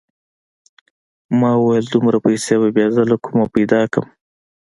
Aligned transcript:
ما 1.39 1.51
وويل 1.57 1.85
دومره 1.91 2.17
پيسې 2.25 2.53
به 2.61 2.67
بيا 2.75 2.87
زه 2.95 3.01
له 3.11 3.15
کومه 3.25 3.45
پيدا 3.55 3.81
کم. 3.93 4.05